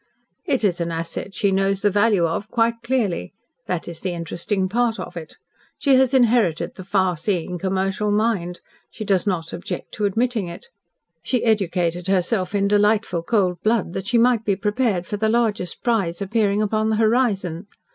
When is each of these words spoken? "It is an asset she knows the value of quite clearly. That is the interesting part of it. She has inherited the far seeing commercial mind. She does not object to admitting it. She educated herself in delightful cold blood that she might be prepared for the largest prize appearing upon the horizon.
"It 0.47 0.63
is 0.63 0.81
an 0.81 0.91
asset 0.91 1.35
she 1.35 1.51
knows 1.51 1.83
the 1.83 1.91
value 1.91 2.25
of 2.25 2.49
quite 2.49 2.81
clearly. 2.81 3.33
That 3.67 3.87
is 3.87 4.01
the 4.01 4.13
interesting 4.13 4.67
part 4.67 4.99
of 4.99 5.15
it. 5.15 5.37
She 5.77 5.93
has 5.93 6.15
inherited 6.15 6.73
the 6.73 6.83
far 6.83 7.15
seeing 7.15 7.59
commercial 7.59 8.09
mind. 8.09 8.61
She 8.89 9.05
does 9.05 9.27
not 9.27 9.53
object 9.53 9.91
to 9.91 10.05
admitting 10.05 10.47
it. 10.47 10.69
She 11.21 11.43
educated 11.43 12.07
herself 12.07 12.55
in 12.55 12.67
delightful 12.67 13.21
cold 13.21 13.61
blood 13.61 13.93
that 13.93 14.07
she 14.07 14.17
might 14.17 14.43
be 14.43 14.55
prepared 14.55 15.05
for 15.05 15.17
the 15.17 15.29
largest 15.29 15.83
prize 15.83 16.19
appearing 16.19 16.63
upon 16.63 16.89
the 16.89 16.95
horizon. 16.95 17.67